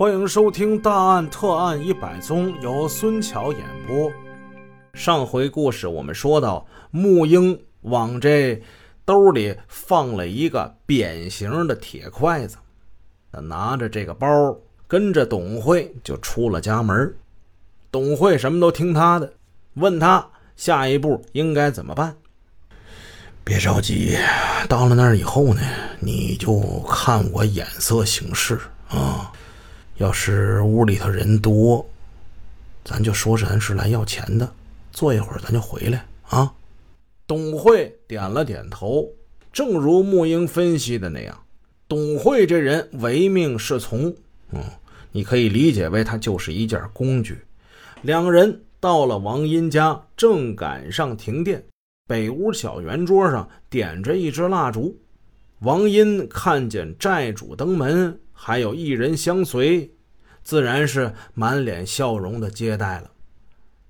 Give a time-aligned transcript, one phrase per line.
[0.00, 4.10] 欢迎收听《大案特案一百宗》，由孙桥演播。
[4.94, 8.62] 上回故事我们说到，木英往这
[9.04, 12.56] 兜里放了一个扁形的铁筷子，
[13.42, 14.56] 拿着这个包，
[14.88, 17.14] 跟着董慧就出了家门。
[17.90, 19.30] 董慧什么都听他的，
[19.74, 20.26] 问他
[20.56, 22.16] 下一步应该怎么办。
[23.44, 24.16] 别着急，
[24.66, 25.60] 到了那儿以后呢，
[25.98, 26.58] 你就
[26.88, 28.58] 看我眼色行事
[28.88, 29.30] 啊。
[30.00, 31.86] 要是屋里头人多，
[32.82, 34.50] 咱就说咱是来要钱的，
[34.92, 36.50] 坐一会儿咱就回来啊。
[37.26, 39.06] 董慧点了点头，
[39.52, 41.38] 正如木英分析的那样，
[41.86, 44.10] 董慧这人唯命是从，
[44.52, 44.62] 嗯，
[45.12, 47.38] 你可以理解为他就是一件工具。
[48.00, 51.62] 两人到了王英家，正赶上停电，
[52.08, 54.96] 北屋小圆桌上点着一支蜡烛。
[55.60, 58.20] 王英看见债主登门。
[58.42, 59.90] 还有一人相随，
[60.42, 63.10] 自然是满脸笑容的接待了，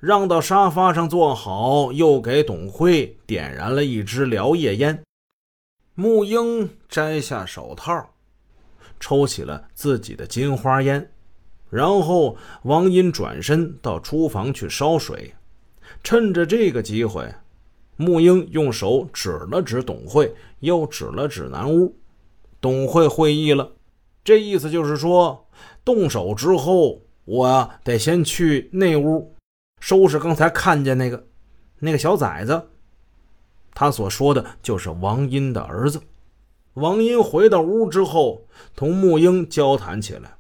[0.01, 5.05] 让到沙发上坐好，又给董辉点燃了一支辽夜烟。
[5.95, 8.13] 木英摘下手套，
[8.99, 11.13] 抽起了自己的金花烟，
[11.71, 15.33] 然后王英转身到厨房去烧水。
[16.03, 17.33] 趁着这个机会，
[18.01, 21.95] 木英用手指了指董慧，又指了指南屋。
[22.59, 23.73] 董慧会意了。
[24.25, 25.47] 这意思就是说，
[25.85, 29.35] 动手之后，我得先去那屋
[29.81, 31.27] 收拾刚才看见那个
[31.81, 32.69] 那个小崽子。
[33.75, 36.01] 他所说的就是王英的儿子。
[36.75, 40.37] 王英回到屋之后，同木英交谈起来。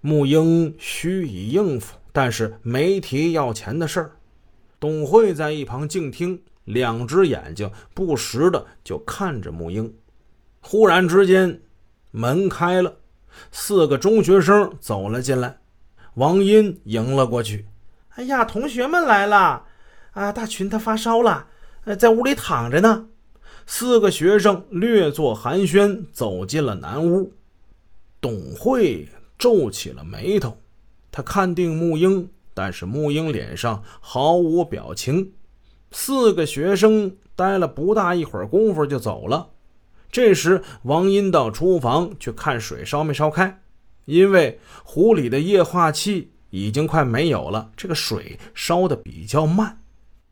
[0.00, 4.12] 木英虚以应付，但是没提要钱的事儿。
[4.78, 9.94] 董慧在一旁静听，两只眼睛不时的就看着木英。
[10.60, 11.60] 忽然之间，
[12.10, 12.96] 门开了。
[13.50, 15.58] 四个中学生走了进来，
[16.14, 17.66] 王英迎了过去。
[18.14, 19.64] “哎呀，同学们来了！
[20.12, 21.48] 啊，大群他发烧了，
[21.84, 23.06] 呃在屋里躺着呢。”
[23.66, 27.32] 四个学生略作寒暄，走进了南屋。
[28.20, 30.58] 董慧皱起了眉头，
[31.10, 35.32] 他看定木英，但是木英脸上毫无表情。
[35.92, 39.50] 四个学生待了不大一会儿功夫就走了。
[40.10, 43.62] 这时，王英到厨房去看水烧没烧开，
[44.04, 49.78] 因为壶里的液化气已经快没有了，这个水烧的比较慢。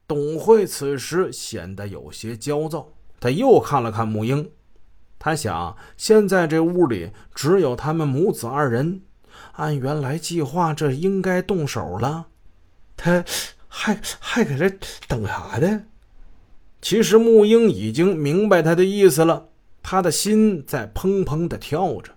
[0.06, 2.88] 董慧此时显得有些焦躁，
[3.20, 4.50] 他又看了看木英，
[5.18, 9.02] 他想，现在这屋里只有他们母子二人，
[9.52, 12.26] 按原来计划，这应该动手了，
[12.96, 13.24] 他
[13.72, 14.68] 还还搁这
[15.08, 15.84] 等啥呢？
[16.82, 19.46] 其实木英已经明白他的意思了。
[19.82, 22.12] 他的心在砰砰的跳着，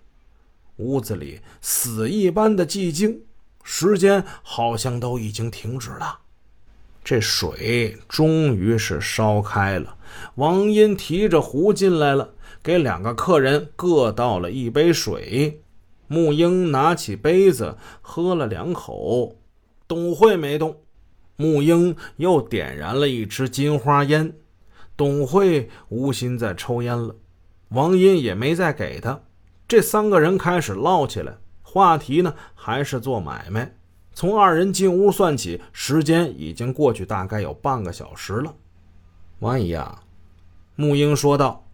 [0.77, 3.21] 屋子里死一般的寂静，
[3.63, 6.19] 时间好像都已经停止了。
[7.05, 9.95] 这水终于是烧开了，
[10.35, 15.61] 王英提着壶进来了，给两个客人各倒了一杯水。
[16.07, 19.37] 木英拿起杯子喝了两口，
[19.87, 20.82] 董慧没动。
[21.35, 24.35] 木英又点燃了一支金花烟，
[24.95, 27.15] 董慧无心再抽烟了。
[27.69, 29.19] 王英也没再给他，
[29.67, 33.75] 这三个人开始唠起来，话题呢还是做买卖。
[34.13, 38.53] 从二人进屋算起，时间已经过去大概有半个小时了。
[39.39, 40.03] 王姨啊，
[40.75, 41.67] 木英说道：“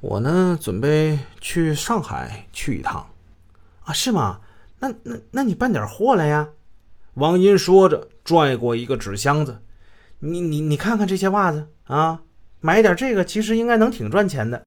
[0.00, 3.06] 我呢准备去上海去一趟，
[3.84, 4.40] 啊，是吗？
[4.78, 6.48] 那那那你办点货来呀。”
[7.14, 9.62] 王英说着，拽过一个纸箱子
[10.20, 12.22] ：“你你你看看这些袜子啊，
[12.60, 14.64] 买点这个其实应该能挺赚钱的。”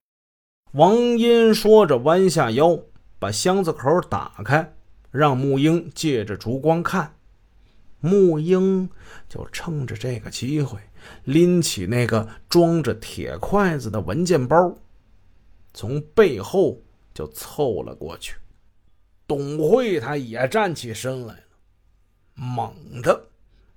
[0.72, 2.78] 王英说着，弯下腰，
[3.18, 4.74] 把箱子口打开，
[5.10, 7.14] 让木英借着烛光看。
[8.00, 8.88] 木英
[9.28, 10.78] 就趁着这个机会，
[11.24, 14.78] 拎起那个装着铁筷子的文件包，
[15.74, 16.80] 从背后
[17.12, 18.36] 就凑了过去。
[19.26, 21.34] 董慧他也站起身来，
[22.38, 23.24] 猛的，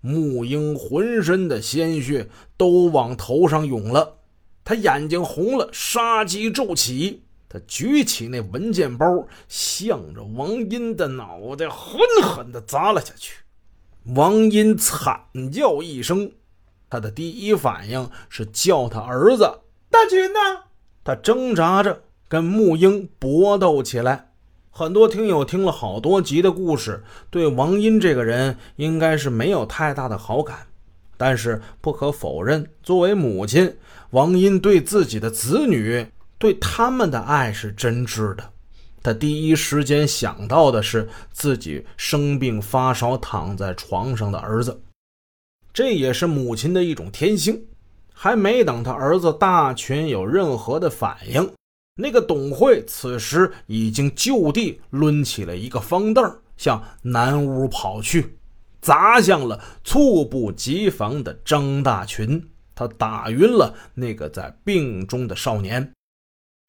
[0.01, 4.17] 木英浑身的鲜血都往头上涌了。
[4.63, 7.23] 他眼睛红了，杀机骤起。
[7.49, 13.39] 他举起那文件包，向着王英的脑袋狠狠地砸了下去。
[14.15, 16.31] 王英惨叫一声，
[16.89, 19.59] 他的第一反应是叫他儿子
[19.89, 20.39] 大军呢。
[21.03, 24.30] 他挣扎着跟木英搏斗起来。
[24.73, 30.59] 很多听友听了好多集的故事，对王英这个人应该是没有太大的好感。
[31.17, 33.75] 但是不可否认，作为母亲，
[34.11, 36.07] 王英对自己的子女，
[36.39, 38.49] 对他们的爱是真挚的。
[39.03, 44.81] 他第一时间想到的是自己生病发烧躺在床上的儿子，
[45.73, 47.61] 这也是母亲的一种天性。
[48.13, 51.51] 还没等他儿子大群有任何的反应，
[51.95, 58.37] 那个董慧此时已经就地抡起了一个方凳，向南屋跑去，
[58.81, 62.49] 砸向了猝不及防的张大群。
[62.73, 65.93] 他打晕了那个在病中的少年，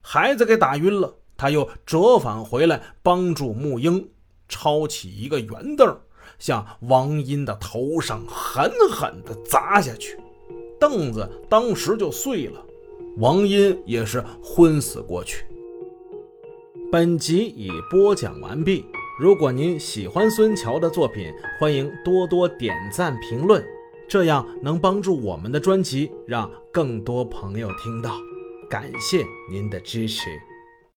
[0.02, 1.14] 孩子给打晕了。
[1.34, 4.10] 他又折返回来，帮助木英
[4.48, 5.98] 抄起一个圆凳，
[6.38, 10.20] 向王英的头上狠狠地砸下去，
[10.78, 12.62] 凳子当时就碎了，
[13.18, 15.44] 王音也是昏死过去。
[16.90, 18.84] 本集已播讲完毕。
[19.20, 23.62] 如果您喜欢孙桥的作品，欢迎多多点赞评论，
[24.08, 28.16] 这样能帮助我们的专辑让更多朋友听到。
[28.68, 30.30] 感谢您的支持。